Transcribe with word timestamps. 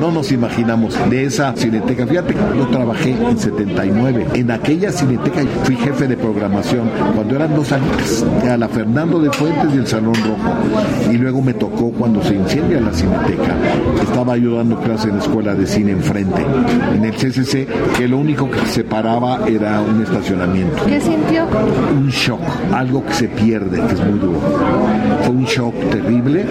No 0.00 0.10
nos 0.10 0.32
imaginamos 0.32 0.96
de 1.10 1.24
esa 1.24 1.54
cineteca. 1.54 2.06
Fíjate, 2.06 2.34
yo 2.56 2.66
trabajé 2.68 3.10
en 3.10 3.36
79. 3.36 4.28
En 4.32 4.50
aquella 4.50 4.90
cineteca 4.90 5.42
fui 5.62 5.76
jefe 5.76 6.08
de 6.08 6.16
programación 6.16 6.88
cuando 7.14 7.36
eran 7.36 7.54
dos 7.54 7.70
años, 7.70 8.24
a 8.50 8.56
la 8.56 8.66
Fernando 8.66 9.20
de 9.20 9.30
Fuentes 9.30 9.74
y 9.74 9.76
el 9.76 9.86
Salón 9.86 10.14
Rojo. 10.14 11.12
Y 11.12 11.18
luego 11.18 11.42
me 11.42 11.52
tocó 11.52 11.90
cuando 11.90 12.22
se 12.22 12.34
incendia 12.34 12.80
la 12.80 12.94
cineteca. 12.94 13.54
Estaba 14.02 14.38
yo 14.38 14.56
dando 14.56 14.80
clase 14.80 15.08
en 15.08 15.18
la 15.18 15.22
escuela 15.22 15.54
de 15.54 15.66
cine 15.66 15.92
enfrente, 15.92 16.46
en 16.94 17.04
el 17.04 17.14
CCC, 17.14 17.68
que 17.98 18.08
lo 18.08 18.16
único 18.16 18.50
que 18.50 18.64
separaba 18.68 19.46
era 19.46 19.82
un 19.82 20.02
estacionamiento. 20.02 20.82
¿Qué 20.86 20.98
sintió? 20.98 21.46
Un 21.92 22.08
shock, 22.08 22.40
algo 22.72 23.04
que 23.04 23.12
se 23.12 23.28
pierde, 23.28 23.86
que 23.86 23.94
es 23.94 24.00
muy 24.00 24.18
duro. 24.18 24.40
Fue 25.24 25.34
un 25.34 25.44
shock 25.44 25.74
terrible 25.90 26.46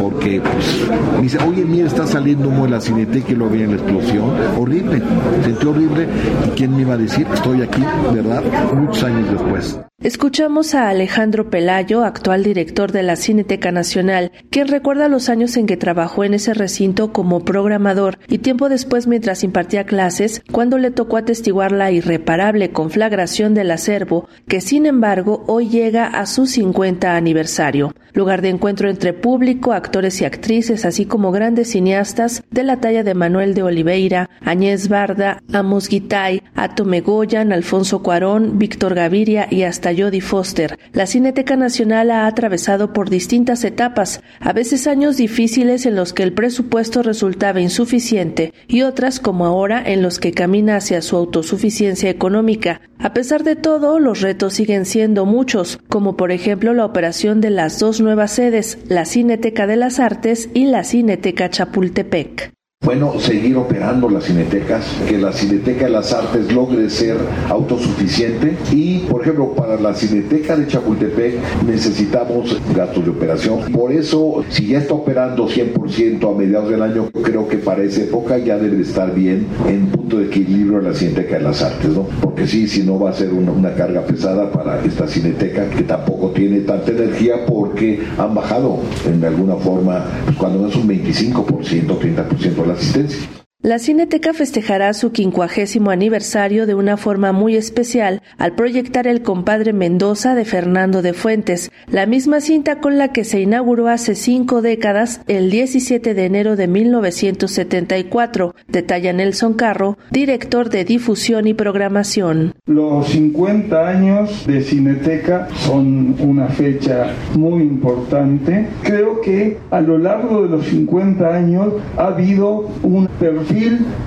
porque 0.00 0.40
pues, 0.40 0.88
me 1.16 1.22
dice, 1.24 1.36
oye, 1.46 1.66
mira, 1.66 1.86
está 1.86 2.06
saliendo 2.06 2.48
humo 2.48 2.64
de 2.64 2.70
la 2.70 2.80
cineteca 2.80 2.93
y 3.00 3.34
lo 3.34 3.48
vi 3.48 3.62
en 3.62 3.70
la 3.70 3.76
explosión. 3.76 4.30
Horrible, 4.58 5.02
sentí 5.42 5.66
horrible. 5.66 6.08
¿Y 6.46 6.50
quién 6.50 6.74
me 6.74 6.82
iba 6.82 6.94
a 6.94 6.98
decir? 6.98 7.26
Estoy 7.32 7.62
aquí, 7.62 7.82
¿verdad? 8.12 8.42
Muchos 8.72 9.04
años 9.04 9.30
después. 9.30 9.80
Escuchamos 10.04 10.74
a 10.74 10.90
Alejandro 10.90 11.48
Pelayo, 11.48 12.04
actual 12.04 12.44
director 12.44 12.92
de 12.92 13.02
la 13.02 13.16
Cineteca 13.16 13.72
Nacional, 13.72 14.32
quien 14.50 14.68
recuerda 14.68 15.08
los 15.08 15.30
años 15.30 15.56
en 15.56 15.64
que 15.64 15.78
trabajó 15.78 16.24
en 16.24 16.34
ese 16.34 16.52
recinto 16.52 17.10
como 17.10 17.42
programador 17.42 18.18
y 18.28 18.36
tiempo 18.36 18.68
después 18.68 19.06
mientras 19.06 19.42
impartía 19.44 19.84
clases, 19.84 20.42
cuando 20.52 20.76
le 20.76 20.90
tocó 20.90 21.16
atestiguar 21.16 21.72
la 21.72 21.90
irreparable 21.90 22.70
conflagración 22.70 23.54
del 23.54 23.70
acervo, 23.70 24.28
que 24.46 24.60
sin 24.60 24.84
embargo 24.84 25.42
hoy 25.46 25.70
llega 25.70 26.04
a 26.04 26.26
su 26.26 26.44
50 26.44 27.16
aniversario, 27.16 27.94
lugar 28.12 28.42
de 28.42 28.50
encuentro 28.50 28.90
entre 28.90 29.14
público, 29.14 29.72
actores 29.72 30.20
y 30.20 30.26
actrices, 30.26 30.84
así 30.84 31.06
como 31.06 31.32
grandes 31.32 31.70
cineastas 31.70 32.44
de 32.50 32.62
la 32.62 32.78
talla 32.78 33.04
de 33.04 33.14
Manuel 33.14 33.54
de 33.54 33.62
Oliveira, 33.62 34.28
Añez 34.42 34.88
Barda, 34.88 35.42
Amos 35.50 35.88
Guitay, 35.88 36.42
Ato 36.54 36.84
Megoyan, 36.84 37.52
Alfonso 37.52 38.02
Cuarón, 38.02 38.58
Víctor 38.58 38.94
Gaviria 38.94 39.48
y 39.50 39.64
hasta 39.64 39.94
Jodie 39.94 40.20
Foster, 40.20 40.78
la 40.92 41.06
Cineteca 41.06 41.56
Nacional 41.56 42.10
ha 42.10 42.26
atravesado 42.26 42.92
por 42.92 43.10
distintas 43.10 43.64
etapas, 43.64 44.22
a 44.40 44.52
veces 44.52 44.86
años 44.86 45.16
difíciles 45.16 45.84
en 45.86 45.96
los 45.96 46.12
que 46.12 46.22
el 46.22 46.32
presupuesto 46.32 47.02
resultaba 47.02 47.60
insuficiente 47.60 48.52
y 48.68 48.82
otras 48.82 49.20
como 49.20 49.46
ahora 49.46 49.82
en 49.84 50.02
los 50.02 50.18
que 50.18 50.32
camina 50.32 50.76
hacia 50.76 51.02
su 51.02 51.16
autosuficiencia 51.16 52.08
económica. 52.08 52.80
A 52.98 53.12
pesar 53.12 53.42
de 53.42 53.56
todo, 53.56 53.98
los 53.98 54.20
retos 54.20 54.54
siguen 54.54 54.86
siendo 54.86 55.26
muchos, 55.26 55.80
como 55.88 56.16
por 56.16 56.30
ejemplo 56.30 56.72
la 56.72 56.84
operación 56.84 57.40
de 57.40 57.50
las 57.50 57.78
dos 57.78 58.00
nuevas 58.00 58.32
sedes, 58.32 58.78
la 58.88 59.04
Cineteca 59.04 59.66
de 59.66 59.76
las 59.76 59.98
Artes 59.98 60.48
y 60.54 60.66
la 60.66 60.84
Cineteca 60.84 61.50
Chapultepec. 61.50 62.54
Bueno, 62.84 63.18
seguir 63.18 63.56
operando 63.56 64.10
las 64.10 64.24
cinetecas, 64.24 64.84
que 65.08 65.16
la 65.16 65.32
Cineteca 65.32 65.86
de 65.86 65.90
las 65.90 66.12
Artes 66.12 66.52
logre 66.52 66.90
ser 66.90 67.16
autosuficiente 67.48 68.58
y, 68.72 68.98
por 68.98 69.22
ejemplo, 69.22 69.54
para 69.54 69.80
la 69.80 69.94
Cineteca 69.94 70.54
de 70.54 70.66
Chapultepec 70.66 71.64
necesitamos 71.66 72.60
gastos 72.76 73.02
de 73.06 73.10
operación. 73.10 73.72
Por 73.72 73.90
eso, 73.90 74.44
si 74.50 74.66
ya 74.66 74.80
está 74.80 74.92
operando 74.92 75.48
100% 75.48 76.30
a 76.30 76.38
mediados 76.38 76.68
del 76.68 76.82
año, 76.82 77.08
creo 77.22 77.48
que 77.48 77.56
para 77.56 77.82
esa 77.82 78.02
época 78.02 78.36
ya 78.36 78.58
debe 78.58 78.82
estar 78.82 79.14
bien 79.14 79.46
en 79.66 79.86
punto 79.86 80.18
de 80.18 80.26
equilibrio 80.26 80.82
la 80.82 80.92
Cineteca 80.92 81.38
de 81.38 81.42
las 81.42 81.62
Artes, 81.62 81.88
¿no? 81.88 82.06
Porque 82.20 82.46
sí, 82.46 82.68
si 82.68 82.82
no 82.82 83.00
va 83.00 83.10
a 83.10 83.12
ser 83.14 83.32
una, 83.32 83.72
carga 83.74 84.02
pesada 84.02 84.52
para 84.52 84.84
esta 84.84 85.08
Cineteca 85.08 85.70
que 85.70 85.84
tampoco 85.84 86.28
tiene 86.30 86.60
tanta 86.60 86.90
energía 86.90 87.46
porque 87.46 88.00
han 88.18 88.34
bajado 88.34 88.80
en 89.10 89.24
alguna 89.24 89.56
forma, 89.56 90.04
pues, 90.26 90.36
cuando 90.36 90.68
es 90.68 90.76
un 90.76 90.86
25%, 90.86 91.98
30% 91.98 92.66
la 92.66 92.73
asistencia. 92.74 93.43
La 93.64 93.78
Cineteca 93.78 94.34
festejará 94.34 94.92
su 94.92 95.10
quincuagésimo 95.10 95.90
aniversario 95.90 96.66
de 96.66 96.74
una 96.74 96.98
forma 96.98 97.32
muy 97.32 97.56
especial 97.56 98.20
al 98.36 98.54
proyectar 98.54 99.06
El 99.06 99.22
compadre 99.22 99.72
Mendoza 99.72 100.34
de 100.34 100.44
Fernando 100.44 101.00
de 101.00 101.14
Fuentes, 101.14 101.72
la 101.86 102.04
misma 102.04 102.42
cinta 102.42 102.80
con 102.80 102.98
la 102.98 103.12
que 103.12 103.24
se 103.24 103.40
inauguró 103.40 103.88
hace 103.88 104.16
cinco 104.16 104.60
décadas, 104.60 105.22
el 105.28 105.50
17 105.50 106.12
de 106.12 106.26
enero 106.26 106.56
de 106.56 106.68
1974, 106.68 108.54
detalla 108.68 109.14
Nelson 109.14 109.54
Carro, 109.54 109.96
director 110.10 110.68
de 110.68 110.84
difusión 110.84 111.46
y 111.46 111.54
programación. 111.54 112.52
Los 112.66 113.08
50 113.08 113.88
años 113.88 114.46
de 114.46 114.60
Cineteca 114.60 115.48
son 115.60 116.16
una 116.20 116.48
fecha 116.48 117.14
muy 117.34 117.62
importante. 117.62 118.68
Creo 118.82 119.22
que 119.22 119.56
a 119.70 119.80
lo 119.80 119.96
largo 119.96 120.42
de 120.42 120.50
los 120.50 120.66
50 120.66 121.34
años 121.34 121.72
ha 121.96 122.08
habido 122.08 122.68
un 122.82 123.06
perfil 123.06 123.53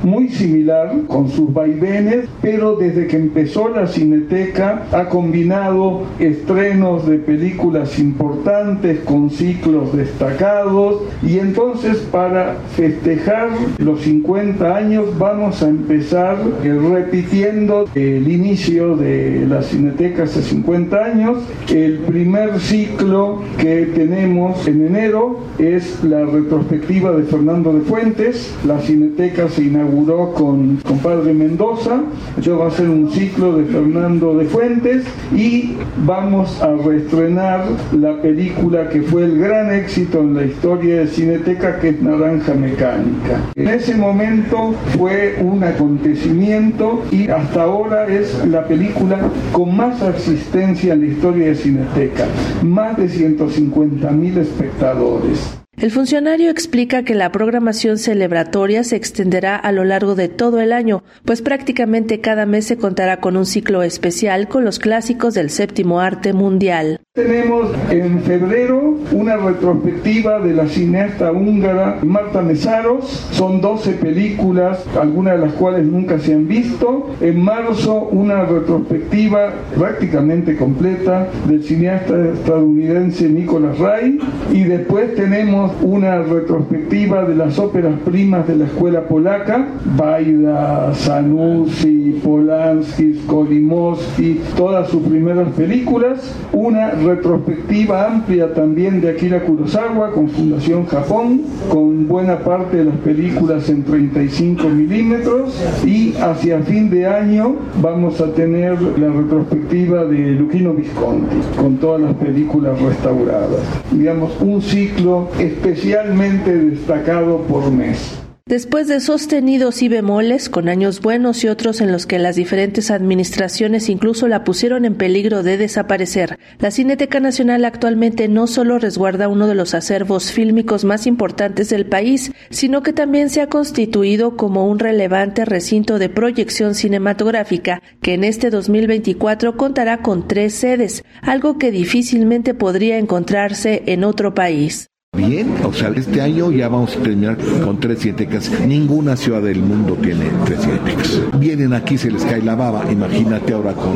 muy 0.03 0.29
similar 0.29 0.93
con 1.07 1.29
sus 1.29 1.53
vaivenes, 1.53 2.25
pero 2.41 2.75
desde 2.75 3.07
que 3.07 3.17
empezó 3.17 3.69
la 3.69 3.87
Cineteca 3.87 4.83
ha 4.91 5.09
combinado 5.09 6.03
estrenos 6.19 7.07
de 7.07 7.17
películas 7.17 7.99
importantes 7.99 8.99
con 9.05 9.29
ciclos 9.29 9.95
destacados 9.95 11.03
y 11.23 11.39
entonces 11.39 11.97
para 12.11 12.57
festejar 12.75 13.49
los 13.77 14.01
50 14.01 14.75
años 14.75 15.05
vamos 15.17 15.61
a 15.63 15.69
empezar 15.69 16.37
eh, 16.63 16.77
repitiendo 16.93 17.85
el 17.95 18.29
inicio 18.29 18.95
de 18.95 19.45
la 19.47 19.61
Cineteca 19.61 20.23
hace 20.23 20.41
50 20.41 20.97
años. 20.97 21.37
El 21.69 21.99
primer 21.99 22.59
ciclo 22.59 23.41
que 23.57 23.87
tenemos 23.95 24.67
en 24.67 24.85
enero 24.85 25.39
es 25.59 26.03
la 26.03 26.25
retrospectiva 26.25 27.11
de 27.11 27.23
Fernando 27.23 27.73
de 27.73 27.81
Fuentes, 27.81 28.53
la 28.65 28.79
Cineteca 28.79 29.36
se 29.47 29.65
inauguró 29.65 30.33
con 30.33 30.77
Compadre 30.77 31.33
Mendoza, 31.33 32.01
yo 32.41 32.57
va 32.57 32.67
a 32.67 32.71
ser 32.71 32.89
un 32.89 33.11
ciclo 33.11 33.57
de 33.57 33.65
Fernando 33.65 34.35
de 34.35 34.45
Fuentes 34.45 35.05
y 35.35 35.75
vamos 36.05 36.59
a 36.61 36.73
reestrenar 36.73 37.65
la 37.93 38.19
película 38.21 38.89
que 38.89 39.03
fue 39.03 39.25
el 39.25 39.37
gran 39.37 39.71
éxito 39.73 40.19
en 40.21 40.33
la 40.33 40.45
historia 40.45 41.01
de 41.01 41.07
Cineteca, 41.07 41.79
que 41.79 41.89
es 41.89 42.01
Naranja 42.01 42.55
Mecánica. 42.55 43.39
En 43.55 43.67
ese 43.67 43.95
momento 43.95 44.73
fue 44.97 45.37
un 45.41 45.63
acontecimiento 45.63 47.03
y 47.11 47.29
hasta 47.29 47.63
ahora 47.63 48.07
es 48.07 48.43
la 48.47 48.65
película 48.67 49.19
con 49.51 49.77
más 49.77 50.01
asistencia 50.01 50.93
en 50.93 51.01
la 51.01 51.07
historia 51.07 51.47
de 51.47 51.55
Cineteca, 51.55 52.25
más 52.63 52.97
de 52.97 53.07
150 53.07 54.09
mil 54.11 54.37
espectadores. 54.37 55.57
El 55.79 55.91
funcionario 55.91 56.49
explica 56.49 57.03
que 57.03 57.13
la 57.13 57.31
programación 57.31 57.99
celebratoria 57.99 58.83
se 58.83 58.95
extenderá 58.95 59.55
a 59.55 59.71
lo 59.71 59.83
largo 59.83 60.15
de 60.15 60.27
todo 60.27 60.59
el 60.59 60.73
año, 60.73 61.03
pues 61.23 61.43
prácticamente 61.43 62.19
cada 62.19 62.47
mes 62.47 62.65
se 62.65 62.77
contará 62.77 63.19
con 63.19 63.37
un 63.37 63.45
ciclo 63.45 63.83
especial 63.83 64.47
con 64.47 64.65
los 64.65 64.79
clásicos 64.79 65.35
del 65.35 65.51
séptimo 65.51 65.99
arte 66.01 66.33
mundial. 66.33 67.01
Tenemos 67.17 67.71
en 67.89 68.21
febrero 68.21 68.93
una 69.11 69.37
retrospectiva 69.37 70.39
de 70.39 70.53
la 70.53 70.67
cineasta 70.67 71.31
húngara 71.31 71.97
Marta 72.03 72.43
Mesaros. 72.43 73.05
Son 73.31 73.59
12 73.59 73.93
películas, 73.93 74.85
algunas 75.01 75.33
de 75.33 75.47
las 75.47 75.53
cuales 75.53 75.87
nunca 75.87 76.19
se 76.19 76.35
han 76.35 76.47
visto. 76.47 77.09
En 77.19 77.41
marzo 77.41 78.07
una 78.11 78.45
retrospectiva 78.45 79.51
prácticamente 79.75 80.55
completa 80.57 81.27
del 81.47 81.63
cineasta 81.63 82.23
estadounidense 82.33 83.27
Nicholas 83.27 83.79
Ray. 83.79 84.19
Y 84.53 84.65
después 84.65 85.15
tenemos 85.15 85.71
una 85.81 86.21
retrospectiva 86.21 87.23
de 87.23 87.33
las 87.33 87.57
óperas 87.57 87.99
primas 88.05 88.47
de 88.47 88.57
la 88.57 88.65
escuela 88.65 89.07
polaca. 89.07 89.65
Baida, 89.97 90.93
Zanussi, 90.93 92.21
Polanski, 92.23 93.15
Skolimowski, 93.23 94.39
todas 94.55 94.87
sus 94.89 95.01
primeras 95.01 95.49
películas. 95.53 96.35
Una 96.53 96.91
retrospectiva 97.07 98.05
amplia 98.05 98.53
también 98.53 98.99
de 98.99 99.09
Akira 99.09 99.41
Kurosawa 99.43 100.11
con 100.11 100.29
Fundación 100.29 100.85
Japón, 100.85 101.41
con 101.69 102.07
buena 102.07 102.39
parte 102.39 102.77
de 102.77 102.85
las 102.85 102.97
películas 102.97 103.69
en 103.69 103.83
35 103.83 104.67
milímetros 104.69 105.57
y 105.85 106.13
hacia 106.17 106.59
fin 106.59 106.89
de 106.89 107.07
año 107.07 107.55
vamos 107.81 108.19
a 108.19 108.33
tener 108.33 108.81
la 108.81 109.09
retrospectiva 109.09 110.05
de 110.05 110.31
Luchino 110.31 110.73
Visconti 110.73 111.37
con 111.57 111.77
todas 111.77 112.01
las 112.01 112.13
películas 112.15 112.79
restauradas. 112.81 113.61
Digamos, 113.91 114.31
un 114.41 114.61
ciclo 114.61 115.29
especialmente 115.39 116.55
destacado 116.55 117.37
por 117.43 117.71
mes. 117.71 118.26
Después 118.47 118.87
de 118.87 119.01
sostenidos 119.01 119.81
y 119.81 119.89
bemoles, 119.89 120.47
con 120.47 120.69
años 120.69 121.01
buenos 121.01 121.43
y 121.43 121.49
otros 121.49 121.81
en 121.81 121.91
los 121.91 122.05
que 122.05 122.17
las 122.17 122.37
diferentes 122.37 122.91
administraciones 122.91 123.89
incluso 123.89 124.29
la 124.29 124.45
pusieron 124.45 124.85
en 124.85 124.95
peligro 124.95 125.43
de 125.43 125.57
desaparecer, 125.57 126.39
la 126.59 126.71
Cineteca 126.71 127.19
Nacional 127.19 127.65
actualmente 127.65 128.29
no 128.29 128.47
solo 128.47 128.79
resguarda 128.79 129.27
uno 129.27 129.47
de 129.47 129.55
los 129.55 129.73
acervos 129.73 130.31
fílmicos 130.31 130.85
más 130.85 131.07
importantes 131.07 131.69
del 131.69 131.87
país, 131.87 132.31
sino 132.49 132.83
que 132.83 132.93
también 132.93 133.29
se 133.29 133.41
ha 133.41 133.49
constituido 133.49 134.37
como 134.37 134.65
un 134.65 134.79
relevante 134.79 135.43
recinto 135.43 135.99
de 135.99 136.07
proyección 136.07 136.73
cinematográfica 136.73 137.81
que 138.01 138.13
en 138.13 138.23
este 138.23 138.49
2024 138.49 139.57
contará 139.57 140.01
con 140.01 140.25
tres 140.25 140.53
sedes, 140.53 141.03
algo 141.21 141.57
que 141.57 141.69
difícilmente 141.69 142.53
podría 142.53 142.97
encontrarse 142.97 143.83
en 143.87 144.05
otro 144.05 144.33
país. 144.33 144.87
Bien, 145.17 145.51
o 145.63 145.73
sea, 145.73 145.91
este 145.95 146.21
año 146.21 146.51
ya 146.51 146.69
vamos 146.69 146.95
a 146.95 146.99
terminar 146.99 147.37
con 147.63 147.79
tres 147.79 148.01
cinetecas. 148.01 148.51
Ninguna 148.67 149.17
ciudad 149.17 149.41
del 149.41 149.63
mundo 149.63 149.97
tiene 149.99 150.25
tres 150.45 150.61
cinetecas. 150.61 151.21
Vienen 151.39 151.73
aquí, 151.73 151.97
se 151.97 152.11
les 152.11 152.23
cae 152.23 152.43
la 152.43 152.53
baba. 152.53 152.83
Imagínate 152.91 153.51
ahora 153.51 153.73
con 153.73 153.95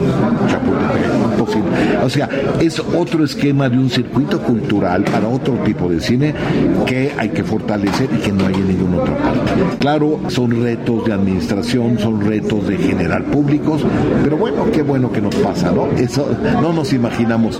Chapultepec. 0.50 1.32
Imposible. 1.32 1.70
O 2.04 2.10
sea, 2.10 2.28
es 2.60 2.80
otro 2.80 3.24
esquema 3.24 3.70
de 3.70 3.78
un 3.78 3.92
circuito 3.92 4.42
cultural 4.42 5.04
para 5.04 5.28
otro 5.28 5.54
tipo 5.64 5.88
de 5.88 6.02
cine 6.02 6.34
que 6.88 7.12
hay 7.16 7.30
que 7.30 7.44
fortalecer 7.44 8.10
y 8.12 8.18
que 8.18 8.32
no 8.32 8.48
hay 8.48 8.56
en 8.56 8.68
ninguna 8.68 8.98
otra 8.98 9.16
parte. 9.18 9.52
Claro, 9.80 10.20
son 10.30 10.64
retos 10.64 11.06
de 11.06 11.14
administración, 11.14 12.00
son 12.00 12.22
retos 12.22 12.68
de 12.68 12.78
generar 12.78 13.26
públicos, 13.26 13.86
pero 14.24 14.38
bueno, 14.38 14.72
qué 14.72 14.82
bueno 14.82 15.12
que 15.12 15.22
nos 15.22 15.36
pasa, 15.36 15.72
¿no? 15.72 15.86
Eso 15.98 16.28
no 16.62 16.74
nos 16.74 16.94
imaginamos. 16.94 17.60